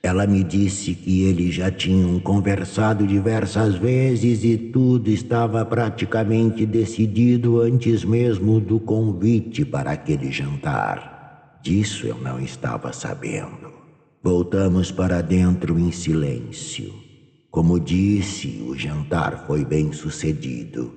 Ela 0.05 0.27
me 0.27 0.43
disse 0.43 0.93
que 0.93 1.23
eles 1.23 1.55
já 1.55 1.71
tinham 1.71 2.19
conversado 2.19 3.07
diversas 3.07 3.75
vezes 3.75 4.43
e 4.43 4.57
tudo 4.57 5.09
estava 5.09 5.65
praticamente 5.65 6.65
decidido 6.65 7.61
antes 7.61 8.03
mesmo 8.03 8.59
do 8.59 8.81
convite 8.81 9.63
para 9.63 9.91
aquele 9.91 10.29
jantar. 10.29 11.57
Disso 11.63 12.05
eu 12.05 12.17
não 12.17 12.37
estava 12.37 12.91
sabendo. 12.91 13.71
Voltamos 14.21 14.91
para 14.91 15.21
dentro 15.21 15.79
em 15.79 15.89
silêncio. 15.93 16.93
Como 17.49 17.79
disse, 17.79 18.61
o 18.67 18.75
jantar 18.77 19.45
foi 19.47 19.63
bem 19.63 19.93
sucedido 19.93 20.93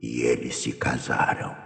e 0.00 0.20
eles 0.20 0.54
se 0.58 0.70
casaram. 0.70 1.63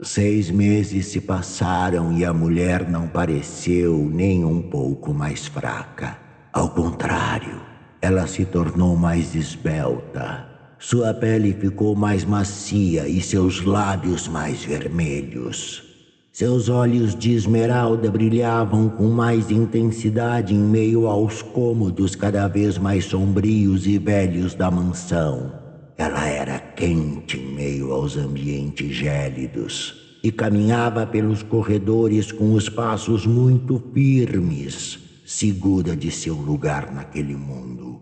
Seis 0.00 0.50
meses 0.50 1.06
se 1.06 1.20
passaram 1.20 2.16
e 2.16 2.24
a 2.24 2.32
mulher 2.32 2.88
não 2.88 3.06
pareceu 3.06 4.08
nem 4.10 4.42
um 4.42 4.62
pouco 4.62 5.12
mais 5.12 5.46
fraca. 5.46 6.16
Ao 6.50 6.70
contrário, 6.70 7.60
ela 8.00 8.26
se 8.26 8.46
tornou 8.46 8.96
mais 8.96 9.34
esbelta. 9.34 10.48
Sua 10.78 11.12
pele 11.12 11.52
ficou 11.52 11.94
mais 11.94 12.24
macia 12.24 13.06
e 13.06 13.20
seus 13.20 13.62
lábios 13.62 14.26
mais 14.26 14.64
vermelhos. 14.64 15.84
Seus 16.32 16.70
olhos 16.70 17.14
de 17.14 17.34
esmeralda 17.34 18.10
brilhavam 18.10 18.88
com 18.88 19.10
mais 19.10 19.50
intensidade 19.50 20.54
em 20.54 20.58
meio 20.58 21.06
aos 21.06 21.42
cômodos 21.42 22.16
cada 22.16 22.48
vez 22.48 22.78
mais 22.78 23.04
sombrios 23.04 23.86
e 23.86 23.98
velhos 23.98 24.54
da 24.54 24.70
mansão. 24.70 25.61
Ela 26.04 26.26
era 26.26 26.58
quente 26.58 27.38
em 27.38 27.54
meio 27.54 27.92
aos 27.92 28.16
ambientes 28.16 28.92
gélidos 28.92 30.18
e 30.20 30.32
caminhava 30.32 31.06
pelos 31.06 31.44
corredores 31.44 32.32
com 32.32 32.54
os 32.54 32.68
passos 32.68 33.24
muito 33.24 33.80
firmes, 33.94 34.98
segura 35.24 35.94
de 35.94 36.10
seu 36.10 36.34
lugar 36.34 36.92
naquele 36.92 37.36
mundo. 37.36 38.00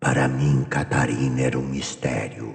Para 0.00 0.26
mim, 0.26 0.66
Catarina 0.68 1.40
era 1.40 1.56
um 1.56 1.68
mistério. 1.68 2.52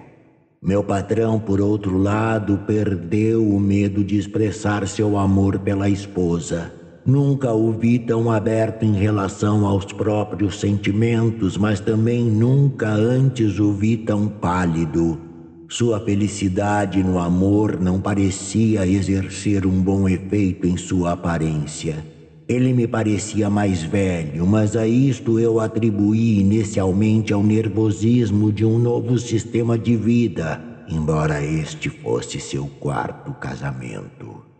Meu 0.61 0.83
patrão, 0.83 1.39
por 1.39 1.61
outro 1.61 1.97
lado, 1.97 2.57
perdeu 2.67 3.47
o 3.47 3.61
medo 3.61 4.03
de 4.03 4.17
expressar 4.17 4.85
seu 4.89 5.17
amor 5.17 5.57
pela 5.59 5.87
esposa. 5.87 6.69
Nunca 7.05 7.51
o 7.51 7.71
vi 7.71 7.97
tão 7.97 8.29
aberto 8.29 8.83
em 8.83 8.93
relação 8.93 9.65
aos 9.65 9.85
próprios 9.85 10.59
sentimentos, 10.59 11.57
mas 11.57 11.79
também 11.79 12.23
nunca 12.23 12.89
antes 12.89 13.59
o 13.59 13.73
vi 13.73 13.97
tão 13.97 14.27
pálido. 14.27 15.19
Sua 15.67 15.99
felicidade 15.99 17.03
no 17.03 17.17
amor 17.17 17.79
não 17.79 17.99
parecia 17.99 18.85
exercer 18.85 19.65
um 19.65 19.81
bom 19.81 20.07
efeito 20.07 20.67
em 20.67 20.77
sua 20.77 21.13
aparência. 21.13 22.05
Ele 22.47 22.71
me 22.71 22.85
parecia 22.85 23.49
mais 23.49 23.81
velho, 23.81 24.45
mas 24.45 24.75
a 24.75 24.85
isto 24.85 25.39
eu 25.39 25.59
atribuí 25.59 26.39
inicialmente 26.39 27.33
ao 27.33 27.41
nervosismo 27.41 28.51
de 28.51 28.63
um 28.63 28.77
novo 28.77 29.17
sistema 29.17 29.75
de 29.75 29.95
vida, 29.95 30.61
embora 30.87 31.43
este 31.43 31.89
fosse 31.89 32.39
seu 32.39 32.67
quarto 32.79 33.31
casamento. 33.31 34.50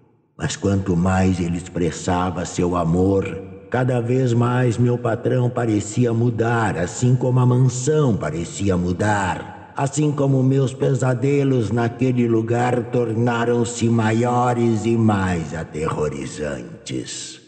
Mas 0.42 0.56
quanto 0.56 0.96
mais 0.96 1.40
ele 1.40 1.56
expressava 1.56 2.46
seu 2.46 2.76
amor, 2.76 3.40
cada 3.70 4.02
vez 4.02 4.34
mais 4.34 4.76
meu 4.76 4.98
patrão 4.98 5.48
parecia 5.48 6.12
mudar, 6.12 6.76
assim 6.80 7.16
como 7.16 7.40
a 7.40 7.46
mansão 7.46 8.18
parecia 8.18 8.76
mudar, 8.76 9.72
assim 9.78 10.12
como 10.12 10.42
meus 10.42 10.74
pesadelos 10.74 11.70
naquele 11.70 12.28
lugar 12.28 12.86
tornaram-se 12.86 13.88
maiores 13.88 14.84
e 14.84 14.98
mais 14.98 15.54
aterrorizantes. 15.54 17.40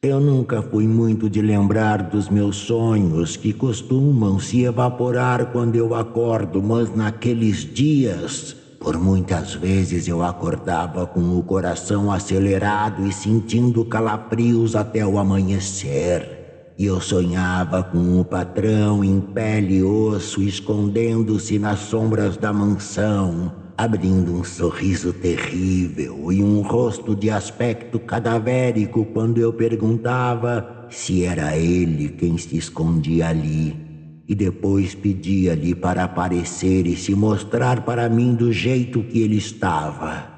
Eu 0.00 0.20
nunca 0.20 0.62
fui 0.62 0.86
muito 0.86 1.28
de 1.28 1.42
lembrar 1.42 2.00
dos 2.00 2.28
meus 2.28 2.54
sonhos 2.54 3.36
que 3.36 3.52
costumam 3.52 4.38
se 4.38 4.62
evaporar 4.62 5.46
quando 5.46 5.74
eu 5.74 5.96
acordo, 5.96 6.62
mas 6.62 6.94
naqueles 6.94 7.64
dias 7.64 8.65
por 8.86 9.00
muitas 9.00 9.52
vezes 9.52 10.06
eu 10.06 10.22
acordava 10.22 11.08
com 11.08 11.36
o 11.36 11.42
coração 11.42 12.12
acelerado 12.12 13.04
e 13.04 13.12
sentindo 13.12 13.84
calafrios 13.84 14.76
até 14.76 15.04
o 15.04 15.18
amanhecer. 15.18 16.70
E 16.78 16.86
eu 16.86 17.00
sonhava 17.00 17.82
com 17.82 18.20
o 18.20 18.24
patrão 18.24 19.02
em 19.02 19.20
pele 19.20 19.78
e 19.78 19.82
osso 19.82 20.40
escondendo-se 20.40 21.58
nas 21.58 21.80
sombras 21.80 22.36
da 22.36 22.52
mansão, 22.52 23.52
abrindo 23.76 24.32
um 24.32 24.44
sorriso 24.44 25.12
terrível 25.12 26.30
e 26.30 26.40
um 26.40 26.60
rosto 26.60 27.16
de 27.16 27.28
aspecto 27.28 27.98
cadavérico 27.98 29.04
quando 29.06 29.38
eu 29.38 29.52
perguntava 29.52 30.86
se 30.88 31.24
era 31.24 31.56
ele 31.56 32.10
quem 32.10 32.38
se 32.38 32.56
escondia 32.56 33.30
ali 33.30 33.85
e 34.28 34.34
depois 34.34 34.94
pedia-lhe 34.94 35.74
para 35.74 36.04
aparecer 36.04 36.86
e 36.86 36.96
se 36.96 37.14
mostrar 37.14 37.82
para 37.82 38.08
mim 38.08 38.34
do 38.34 38.52
jeito 38.52 39.02
que 39.02 39.20
ele 39.20 39.36
estava. 39.36 40.34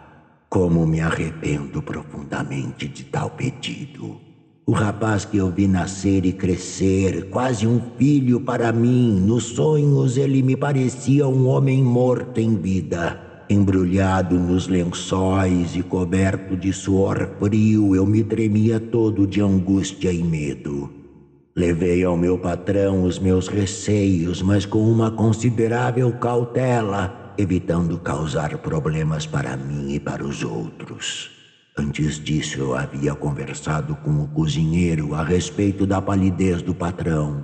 Como 0.48 0.86
me 0.86 1.00
arrependo 1.00 1.82
profundamente 1.82 2.88
de 2.88 3.04
tal 3.04 3.30
pedido. 3.30 4.16
O 4.66 4.72
rapaz 4.72 5.24
que 5.24 5.38
eu 5.38 5.50
vi 5.50 5.66
nascer 5.66 6.26
e 6.26 6.32
crescer, 6.32 7.30
quase 7.30 7.66
um 7.66 7.80
filho 7.96 8.40
para 8.40 8.70
mim, 8.70 9.18
nos 9.18 9.44
sonhos 9.44 10.18
ele 10.18 10.42
me 10.42 10.56
parecia 10.56 11.26
um 11.26 11.46
homem 11.46 11.82
morto 11.82 12.38
em 12.38 12.54
vida. 12.54 13.18
Embrulhado 13.48 14.38
nos 14.38 14.68
lençóis 14.68 15.74
e 15.74 15.82
coberto 15.82 16.54
de 16.54 16.70
suor 16.70 17.30
frio, 17.38 17.96
eu 17.96 18.04
me 18.04 18.22
tremia 18.22 18.78
todo 18.78 19.26
de 19.26 19.40
angústia 19.40 20.12
e 20.12 20.22
medo. 20.22 20.97
Levei 21.58 22.04
ao 22.04 22.16
meu 22.16 22.38
patrão 22.38 23.02
os 23.02 23.18
meus 23.18 23.48
receios, 23.48 24.40
mas 24.40 24.64
com 24.64 24.78
uma 24.78 25.10
considerável 25.10 26.12
cautela, 26.12 27.34
evitando 27.36 27.98
causar 27.98 28.56
problemas 28.58 29.26
para 29.26 29.56
mim 29.56 29.92
e 29.92 29.98
para 29.98 30.24
os 30.24 30.44
outros. 30.44 31.32
Antes 31.76 32.22
disso, 32.22 32.60
eu 32.60 32.76
havia 32.76 33.12
conversado 33.12 33.96
com 34.04 34.22
o 34.22 34.28
cozinheiro 34.28 35.16
a 35.16 35.24
respeito 35.24 35.84
da 35.84 36.00
palidez 36.00 36.62
do 36.62 36.72
patrão. 36.72 37.42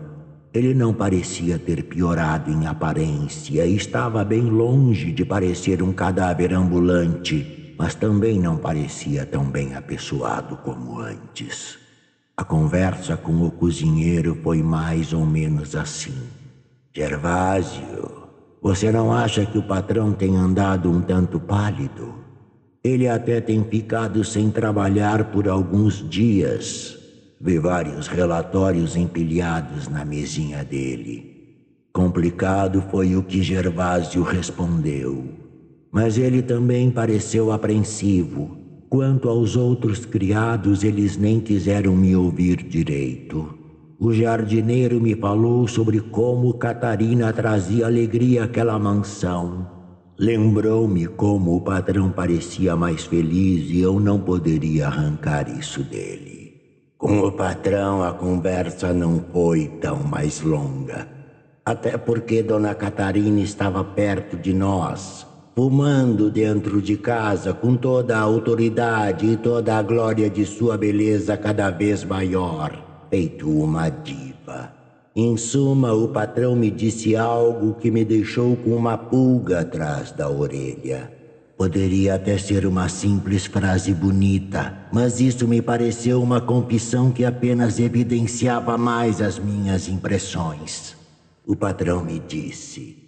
Ele 0.55 0.75
não 0.75 0.95
parecia 0.95 1.59
ter 1.59 1.83
piorado 1.83 2.53
em 2.53 2.69
aparência 2.69 3.67
e 3.67 3.75
estava 3.75 4.25
bem 4.25 4.43
longe 4.43 5.11
de 5.11 5.25
parecer 5.25 5.83
um 5.83 5.93
cadáver 5.93 6.55
ambulante, 6.55 7.75
mas 7.77 7.97
também 7.97 8.39
não 8.39 8.59
parecia 8.59 9.27
tão 9.27 9.45
bem 9.45 9.75
apessoado 9.75 10.57
como 10.59 11.01
antes. 11.01 11.83
A 12.37 12.43
conversa 12.43 13.17
com 13.17 13.47
o 13.47 13.51
cozinheiro 13.51 14.35
foi 14.43 14.61
mais 14.61 15.13
ou 15.13 15.25
menos 15.25 15.77
assim. 15.77 16.15
Gervásio, 16.93 18.25
você 18.61 18.91
não 18.91 19.13
acha 19.13 19.47
que 19.47 19.57
o 19.57 19.63
patrão 19.63 20.13
tem 20.13 20.37
andado 20.37 20.91
um 20.91 21.01
tanto 21.01 21.39
pálido? 21.39 22.13
Ele 22.83 23.07
até 23.07 23.41
tem 23.41 23.63
ficado 23.63 24.25
sem 24.25 24.51
trabalhar 24.51 25.31
por 25.31 25.49
alguns 25.49 26.09
dias. 26.11 26.99
Vi 27.41 27.57
vários 27.61 28.09
relatórios 28.09 28.97
empilhados 28.97 29.87
na 29.87 30.05
mesinha 30.05 30.65
dele. 30.65 31.57
Complicado 31.93 32.83
foi 32.91 33.15
o 33.15 33.23
que 33.23 33.45
Gervásio 33.45 34.25
respondeu. 34.25 35.25
Mas 35.93 36.19
ele 36.19 36.43
também 36.43 36.91
pareceu 36.91 37.53
apreensivo 37.53 38.64
Quanto 38.95 39.29
aos 39.29 39.57
outros 39.57 40.07
criados, 40.07 40.85
eles 40.85 41.17
nem 41.17 41.41
quiseram 41.41 41.97
me 41.97 42.15
ouvir 42.15 42.63
direito. 42.63 43.53
O 43.99 44.13
jardineiro 44.13 45.01
me 45.01 45.17
falou 45.17 45.67
sobre 45.67 45.99
como 45.99 46.55
Catarina 46.55 47.33
trazia 47.33 47.87
alegria 47.87 48.45
àquela 48.45 48.79
mansão. 48.79 49.69
Lembrou-me 50.17 51.09
como 51.09 51.57
o 51.57 51.61
patrão 51.61 52.09
parecia 52.09 52.77
mais 52.77 53.03
feliz 53.05 53.69
e 53.69 53.81
eu 53.81 53.99
não 53.99 54.21
poderia 54.21 54.87
arrancar 54.87 55.51
isso 55.51 55.83
dele. 55.83 56.55
Com 56.97 57.19
o 57.19 57.33
patrão 57.33 58.01
a 58.01 58.13
conversa 58.13 58.93
não 58.93 59.25
foi 59.33 59.67
tão 59.81 60.05
mais 60.05 60.41
longa. 60.41 61.09
Até 61.65 61.99
porque 61.99 62.45
Dona 62.45 62.77
Catarina 62.77 63.41
estava 63.41 63.83
perto 63.83 64.37
de 64.37 64.55
nós 64.55 65.34
fumando 65.55 66.31
dentro 66.31 66.83
de 66.83 66.97
casa 66.97 67.55
com 67.55 67.77
toda 67.77 68.17
a 68.17 68.21
autoridade 68.21 69.27
e 69.27 69.37
toda 69.37 69.79
a 69.79 69.83
glória 69.83 70.29
de 70.29 70.45
sua 70.45 70.77
beleza 70.77 71.37
cada 71.37 71.71
vez 71.71 72.03
maior, 72.03 73.07
feito 73.09 73.49
uma 73.49 73.89
diva. 73.89 74.73
Em 75.15 75.37
suma, 75.37 75.93
o 75.93 76.09
patrão 76.09 76.57
me 76.57 76.73
disse 76.73 77.15
algo 77.15 77.75
que 77.75 77.89
me 77.89 78.05
deixou 78.05 78.57
com 78.57 78.71
uma 78.71 78.99
pulga 78.99 79.61
atrás 79.61 80.11
da 80.11 80.29
orelha. 80.29 81.13
Poderia 81.57 82.17
até 82.17 82.37
ser 82.37 82.67
uma 82.67 82.89
simples 82.89 83.47
frase 83.47 83.95
bonita, 83.95 84.77
mas 84.93 85.21
isso 85.21 85.47
me 85.47 85.63
pareceu 85.63 86.21
uma 86.21 86.41
confissão 86.41 87.13
que 87.13 87.25
apenas 87.25 87.79
evidenciava 87.79 88.77
mais 88.77 89.23
as 89.23 89.39
minhas 89.39 89.89
impressões. 89.89 90.97
O 91.47 91.55
patrão 91.55 92.05
me 92.05 92.19
disse: 92.19 93.04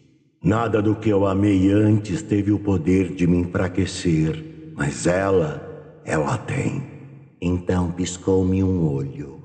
Nada 0.46 0.80
do 0.80 0.94
que 0.94 1.08
eu 1.08 1.26
amei 1.26 1.72
antes 1.72 2.22
teve 2.22 2.52
o 2.52 2.58
poder 2.60 3.12
de 3.12 3.26
me 3.26 3.38
enfraquecer, 3.38 4.44
mas 4.76 5.04
ela, 5.04 5.60
ela 6.04 6.38
tem. 6.38 6.84
Então 7.40 7.90
piscou-me 7.90 8.62
um 8.62 8.88
olho. 8.88 9.40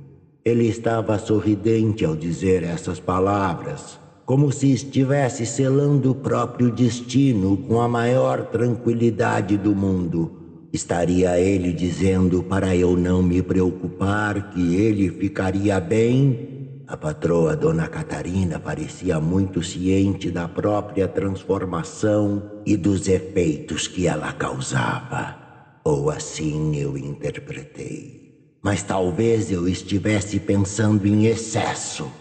Ele 0.45 0.67
estava 0.67 1.17
sorridente 1.17 2.05
ao 2.05 2.15
dizer 2.15 2.61
essas 2.61 2.99
palavras, 2.99 3.99
como 4.27 4.51
se 4.51 4.71
estivesse 4.71 5.43
selando 5.43 6.11
o 6.11 6.15
próprio 6.15 6.69
destino 6.69 7.57
com 7.57 7.81
a 7.81 7.87
maior 7.87 8.45
tranquilidade 8.51 9.57
do 9.57 9.75
mundo. 9.75 10.67
Estaria 10.71 11.39
ele 11.39 11.73
dizendo 11.73 12.43
para 12.43 12.75
eu 12.75 12.95
não 12.95 13.23
me 13.23 13.41
preocupar 13.41 14.51
que 14.51 14.75
ele 14.75 15.09
ficaria 15.09 15.79
bem 15.79 16.50
a 16.91 16.97
patroa 16.97 17.55
Dona 17.55 17.87
Catarina 17.87 18.59
parecia 18.59 19.17
muito 19.17 19.63
ciente 19.63 20.29
da 20.29 20.45
própria 20.45 21.07
transformação 21.07 22.51
e 22.65 22.75
dos 22.75 23.07
efeitos 23.07 23.87
que 23.87 24.07
ela 24.07 24.33
causava. 24.33 25.37
Ou 25.85 26.09
assim 26.09 26.75
eu 26.75 26.97
interpretei. 26.97 28.57
Mas 28.61 28.83
talvez 28.83 29.49
eu 29.49 29.69
estivesse 29.69 30.37
pensando 30.37 31.07
em 31.07 31.27
excesso. 31.27 32.11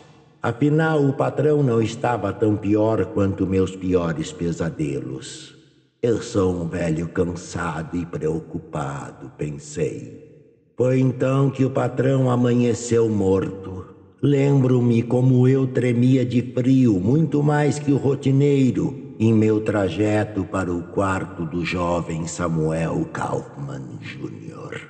Afinal, 0.41 1.05
o 1.05 1.15
patrão 1.15 1.65
não 1.65 1.83
estava 1.83 2.33
tão 2.33 2.57
pior 2.57 3.07
quanto 3.07 3.49
meus 3.49 3.75
piores 3.75 4.31
pesadelos. 4.31 5.53
Eu 6.01 6.23
sou 6.23 6.55
um 6.55 6.69
velho 6.69 7.09
cansado 7.09 7.97
e 7.97 8.07
preocupado, 8.07 9.33
pensei. 9.37 10.31
Foi 10.77 11.01
então 11.01 11.51
que 11.51 11.65
o 11.65 11.71
patrão 11.71 12.31
amanheceu 12.31 13.09
morto 13.09 13.80
Lembro-me 14.23 15.03
como 15.03 15.49
eu 15.49 15.67
tremia 15.67 16.27
de 16.27 16.43
frio, 16.43 17.01
muito 17.01 17.43
mais 17.43 17.79
que 17.79 17.91
o 17.91 17.97
rotineiro, 17.97 19.15
em 19.19 19.33
meu 19.33 19.63
trajeto 19.63 20.45
para 20.45 20.71
o 20.71 20.83
quarto 20.89 21.47
do 21.47 21.65
jovem 21.65 22.27
Samuel 22.27 23.07
Kaufman 23.15 23.83
Jr. 24.03 24.83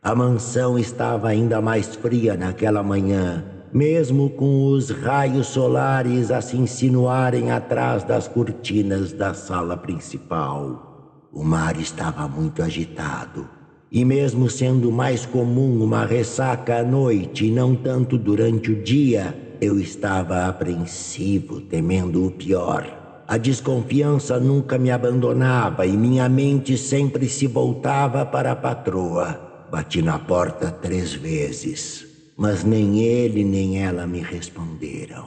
A 0.00 0.14
mansão 0.14 0.78
estava 0.78 1.26
ainda 1.26 1.60
mais 1.60 1.96
fria 1.96 2.36
naquela 2.36 2.80
manhã, 2.80 3.44
mesmo 3.72 4.30
com 4.30 4.66
os 4.66 4.90
raios 4.90 5.48
solares 5.48 6.30
a 6.30 6.40
se 6.40 6.56
insinuarem 6.56 7.50
atrás 7.50 8.04
das 8.04 8.28
cortinas 8.28 9.12
da 9.12 9.34
sala 9.34 9.76
principal. 9.76 11.28
O 11.32 11.42
mar 11.42 11.76
estava 11.80 12.28
muito 12.28 12.62
agitado, 12.62 13.57
e 13.90 14.04
mesmo 14.04 14.50
sendo 14.50 14.92
mais 14.92 15.24
comum 15.24 15.82
uma 15.82 16.04
ressaca 16.04 16.78
à 16.78 16.82
noite 16.82 17.46
e 17.46 17.50
não 17.50 17.74
tanto 17.74 18.18
durante 18.18 18.72
o 18.72 18.82
dia, 18.82 19.34
eu 19.60 19.78
estava 19.80 20.46
apreensivo, 20.46 21.60
temendo 21.60 22.26
o 22.26 22.30
pior. 22.30 23.22
A 23.26 23.36
desconfiança 23.36 24.38
nunca 24.38 24.78
me 24.78 24.90
abandonava 24.90 25.86
e 25.86 25.96
minha 25.96 26.28
mente 26.28 26.78
sempre 26.78 27.28
se 27.28 27.46
voltava 27.46 28.24
para 28.24 28.52
a 28.52 28.56
patroa. 28.56 29.66
Bati 29.70 30.00
na 30.00 30.18
porta 30.18 30.70
três 30.70 31.12
vezes 31.12 32.08
mas 32.38 32.62
nem 32.62 33.00
ele 33.00 33.42
nem 33.42 33.82
ela 33.82 34.06
me 34.06 34.20
responderam. 34.20 35.26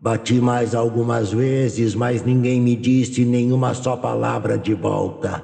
Bati 0.00 0.34
mais 0.34 0.72
algumas 0.72 1.32
vezes, 1.32 1.96
mas 1.96 2.24
ninguém 2.24 2.60
me 2.60 2.76
disse 2.76 3.24
nenhuma 3.24 3.74
só 3.74 3.96
palavra 3.96 4.56
de 4.56 4.72
volta. 4.72 5.42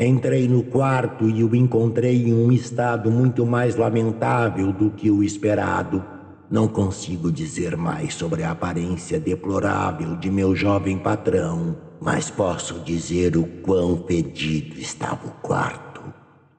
Entrei 0.00 0.46
no 0.46 0.62
quarto 0.62 1.28
e 1.28 1.42
o 1.42 1.56
encontrei 1.56 2.28
em 2.28 2.32
um 2.32 2.52
estado 2.52 3.10
muito 3.10 3.44
mais 3.44 3.74
lamentável 3.74 4.72
do 4.72 4.92
que 4.92 5.10
o 5.10 5.24
esperado. 5.24 6.04
Não 6.48 6.68
consigo 6.68 7.32
dizer 7.32 7.76
mais 7.76 8.14
sobre 8.14 8.44
a 8.44 8.52
aparência 8.52 9.18
deplorável 9.18 10.14
de 10.14 10.30
meu 10.30 10.54
jovem 10.54 10.96
patrão, 10.96 11.76
mas 12.00 12.30
posso 12.30 12.78
dizer 12.78 13.36
o 13.36 13.44
quão 13.60 14.04
fedido 14.06 14.78
estava 14.78 15.26
o 15.26 15.32
quarto. 15.42 16.00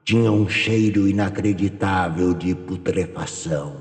Tinha 0.04 0.30
um 0.30 0.46
cheiro 0.46 1.08
inacreditável 1.08 2.34
de 2.34 2.54
putrefação 2.54 3.74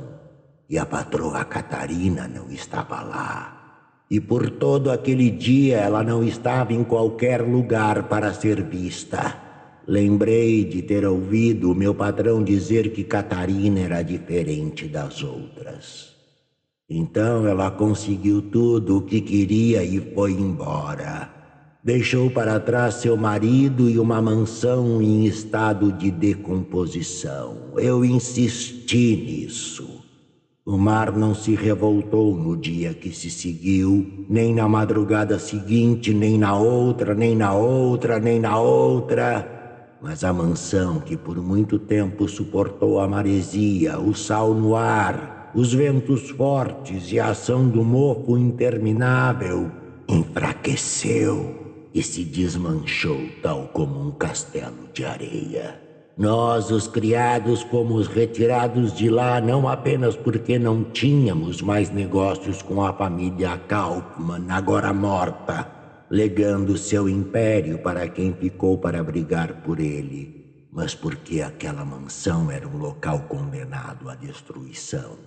e 0.70 0.78
a 0.78 0.86
patroa 0.86 1.44
Catarina 1.44 2.30
não 2.30 2.50
estava 2.50 3.02
lá. 3.02 3.84
E 4.10 4.22
por 4.22 4.50
todo 4.52 4.90
aquele 4.90 5.30
dia 5.30 5.80
ela 5.80 6.02
não 6.02 6.24
estava 6.24 6.72
em 6.72 6.82
qualquer 6.82 7.42
lugar 7.42 8.04
para 8.04 8.34
ser 8.34 8.64
vista. 8.64 9.49
Lembrei 9.90 10.66
de 10.66 10.84
ter 10.84 11.04
ouvido 11.04 11.72
o 11.72 11.76
meu 11.76 11.96
patrão 11.96 12.44
dizer 12.44 12.92
que 12.92 13.04
Catarina 13.04 13.80
era 13.80 14.04
diferente 14.04 14.88
das 14.88 15.24
outras. 15.24 16.14
Então 16.88 17.48
ela 17.48 17.72
conseguiu 17.72 18.40
tudo 18.40 18.98
o 18.98 19.02
que 19.02 19.20
queria 19.20 19.84
e 19.84 20.00
foi 20.14 20.34
embora. 20.34 21.28
Deixou 21.84 22.30
para 22.30 22.60
trás 22.60 22.96
seu 23.02 23.18
marido 23.18 23.90
e 23.90 23.98
uma 23.98 24.22
mansão 24.22 25.02
em 25.02 25.26
estado 25.26 25.92
de 25.92 26.12
decomposição. 26.12 27.72
Eu 27.76 28.06
insisti 28.06 29.16
nisso. 29.16 30.04
O 30.64 30.78
mar 30.78 31.18
não 31.18 31.34
se 31.34 31.56
revoltou 31.56 32.38
no 32.38 32.56
dia 32.56 32.94
que 32.94 33.12
se 33.12 33.32
seguiu, 33.32 34.06
nem 34.30 34.54
na 34.54 34.68
madrugada 34.68 35.40
seguinte, 35.40 36.14
nem 36.14 36.38
na 36.38 36.56
outra, 36.56 37.16
nem 37.16 37.36
na 37.36 37.56
outra, 37.56 38.20
nem 38.20 38.40
na 38.40 38.60
outra. 38.60 39.56
Mas 40.02 40.24
a 40.24 40.32
mansão 40.32 41.02
que 41.02 41.18
por 41.18 41.38
muito 41.38 41.78
tempo 41.78 42.28
suportou 42.28 43.02
a 43.02 43.08
maresia, 43.08 44.00
o 44.00 44.16
sal 44.16 44.54
no 44.54 44.76
ar, 44.76 45.52
os 45.54 45.74
ventos 45.74 46.30
fortes 46.30 47.12
e 47.12 47.20
a 47.20 47.30
ação 47.30 47.68
do 47.68 47.84
mofo 47.84 48.38
interminável, 48.38 49.70
enfraqueceu 50.08 51.90
e 51.94 52.02
se 52.02 52.24
desmanchou 52.24 53.20
tal 53.44 53.68
como 53.74 54.08
um 54.08 54.12
castelo 54.12 54.88
de 54.94 55.04
areia. 55.04 55.82
Nós, 56.18 56.70
os 56.72 56.88
criados, 56.88 57.62
fomos 57.64 58.08
retirados 58.08 58.94
de 58.94 59.10
lá 59.10 59.40
não 59.40 59.68
apenas 59.68 60.16
porque 60.16 60.60
não 60.60 60.84
tínhamos 60.84 61.62
mais 61.62 61.90
negócios 61.90 62.62
com 62.62 62.84
a 62.86 62.94
família 62.94 63.58
Kaufmann, 63.58 64.50
agora 64.50 64.94
morta, 64.94 65.79
legando 66.10 66.76
seu 66.76 67.08
império 67.08 67.78
para 67.80 68.08
quem 68.08 68.34
ficou 68.34 68.78
para 68.78 69.04
brigar 69.04 69.62
por 69.62 69.80
ele, 69.80 70.68
mas 70.72 70.96
porque 70.96 71.42
aquela 71.42 71.86
mansão 71.86 72.50
era 72.50 72.68
um 72.68 72.78
local 72.78 73.26
condenado 73.30 74.10
à 74.10 74.16
destruição. 74.16 75.18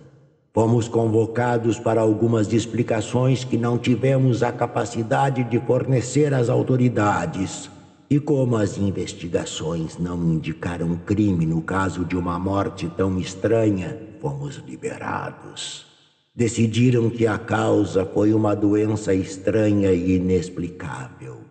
Fomos 0.52 0.88
convocados 0.88 1.78
para 1.78 2.00
algumas 2.00 2.52
explicações 2.52 3.42
que 3.44 3.56
não 3.56 3.78
tivemos 3.78 4.42
a 4.42 4.52
capacidade 4.52 5.44
de 5.44 5.58
fornecer 5.60 6.34
às 6.34 6.50
autoridades. 6.50 7.70
E 8.10 8.20
como 8.20 8.56
as 8.56 8.76
investigações 8.76 9.96
não 9.96 10.22
indicaram 10.22 10.94
crime 11.06 11.46
no 11.46 11.62
caso 11.62 12.04
de 12.04 12.16
uma 12.16 12.38
morte 12.38 12.86
tão 12.88 13.18
estranha, 13.18 13.98
fomos 14.20 14.56
liberados. 14.66 15.91
Decidiram 16.34 17.10
que 17.10 17.26
a 17.26 17.36
causa 17.36 18.06
foi 18.06 18.32
uma 18.32 18.54
doença 18.54 19.12
estranha 19.12 19.92
e 19.92 20.16
inexplicável. 20.16 21.42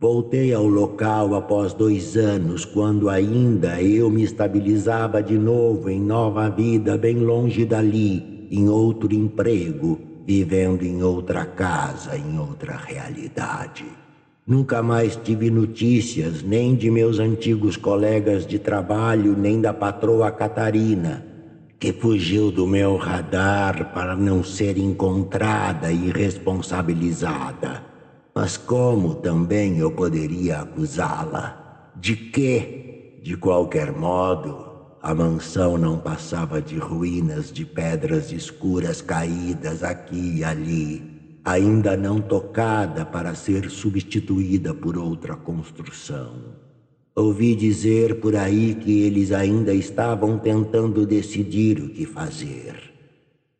Voltei 0.00 0.54
ao 0.54 0.66
local 0.66 1.34
após 1.34 1.74
dois 1.74 2.16
anos, 2.16 2.64
quando 2.64 3.10
ainda 3.10 3.82
eu 3.82 4.08
me 4.08 4.22
estabilizava 4.22 5.22
de 5.22 5.36
novo 5.36 5.90
em 5.90 6.00
nova 6.00 6.48
vida, 6.48 6.96
bem 6.96 7.16
longe 7.16 7.66
dali, 7.66 8.48
em 8.50 8.70
outro 8.70 9.14
emprego, 9.14 10.00
vivendo 10.26 10.82
em 10.82 11.02
outra 11.02 11.44
casa, 11.44 12.16
em 12.16 12.38
outra 12.38 12.74
realidade. 12.74 13.84
Nunca 14.46 14.82
mais 14.82 15.14
tive 15.14 15.50
notícias 15.50 16.42
nem 16.42 16.74
de 16.74 16.90
meus 16.90 17.18
antigos 17.18 17.76
colegas 17.76 18.46
de 18.46 18.58
trabalho, 18.58 19.36
nem 19.36 19.60
da 19.60 19.74
patroa 19.74 20.32
Catarina, 20.32 21.31
que 21.82 21.92
fugiu 21.92 22.52
do 22.52 22.64
meu 22.64 22.96
radar 22.96 23.92
para 23.92 24.14
não 24.14 24.44
ser 24.44 24.78
encontrada 24.78 25.90
e 25.90 26.12
responsabilizada. 26.12 27.82
Mas 28.32 28.56
como 28.56 29.16
também 29.16 29.78
eu 29.78 29.90
poderia 29.90 30.60
acusá-la? 30.60 31.90
De 31.96 32.14
quê? 32.14 33.18
De 33.20 33.36
qualquer 33.36 33.90
modo, 33.90 34.64
a 35.02 35.12
mansão 35.12 35.76
não 35.76 35.98
passava 35.98 36.62
de 36.62 36.78
ruínas 36.78 37.50
de 37.50 37.64
pedras 37.64 38.30
escuras 38.30 39.02
caídas 39.02 39.82
aqui 39.82 40.36
e 40.36 40.44
ali 40.44 41.02
ainda 41.44 41.96
não 41.96 42.20
tocada 42.20 43.04
para 43.04 43.34
ser 43.34 43.68
substituída 43.68 44.72
por 44.72 44.96
outra 44.96 45.34
construção. 45.34 46.61
Ouvi 47.14 47.54
dizer 47.54 48.20
por 48.20 48.34
aí 48.34 48.74
que 48.74 49.02
eles 49.02 49.32
ainda 49.32 49.74
estavam 49.74 50.38
tentando 50.38 51.04
decidir 51.04 51.78
o 51.78 51.90
que 51.90 52.06
fazer. 52.06 52.74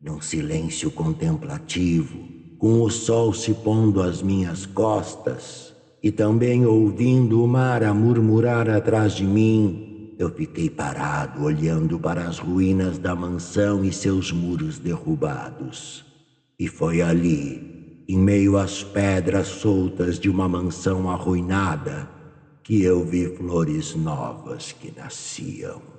Num 0.01 0.19
silêncio 0.19 0.89
contemplativo, 0.89 2.17
com 2.57 2.81
o 2.81 2.89
sol 2.89 3.31
se 3.31 3.53
pondo 3.53 4.01
às 4.01 4.23
minhas 4.23 4.65
costas 4.65 5.71
e 6.01 6.11
também 6.11 6.65
ouvindo 6.65 7.43
o 7.43 7.47
mar 7.47 7.83
a 7.83 7.93
murmurar 7.93 8.67
atrás 8.69 9.13
de 9.13 9.23
mim, 9.23 10.15
eu 10.17 10.31
fiquei 10.31 10.69
parado 10.69 11.43
olhando 11.43 11.99
para 11.99 12.27
as 12.27 12.39
ruínas 12.39 12.97
da 12.97 13.15
mansão 13.15 13.85
e 13.85 13.93
seus 13.93 14.31
muros 14.31 14.79
derrubados. 14.79 16.03
E 16.57 16.67
foi 16.67 17.03
ali, 17.03 18.03
em 18.07 18.17
meio 18.17 18.57
às 18.57 18.83
pedras 18.83 19.47
soltas 19.47 20.19
de 20.19 20.29
uma 20.29 20.49
mansão 20.49 21.09
arruinada, 21.09 22.09
que 22.63 22.81
eu 22.81 23.03
vi 23.03 23.27
flores 23.35 23.93
novas 23.93 24.71
que 24.71 24.89
nasciam. 24.91 25.92